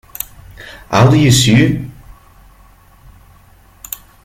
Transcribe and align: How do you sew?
How 0.89 1.11
do 1.11 1.15
you 1.15 1.29
sew? 1.29 1.85